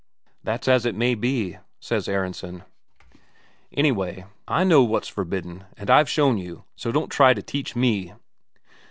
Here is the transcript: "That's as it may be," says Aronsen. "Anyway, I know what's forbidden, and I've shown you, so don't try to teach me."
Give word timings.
"That's 0.43 0.67
as 0.67 0.87
it 0.87 0.95
may 0.95 1.13
be," 1.13 1.59
says 1.79 2.07
Aronsen. 2.07 2.63
"Anyway, 3.71 4.25
I 4.47 4.63
know 4.63 4.81
what's 4.81 5.07
forbidden, 5.07 5.65
and 5.77 5.91
I've 5.91 6.09
shown 6.09 6.39
you, 6.39 6.63
so 6.75 6.91
don't 6.91 7.11
try 7.11 7.35
to 7.35 7.43
teach 7.43 7.75
me." 7.75 8.11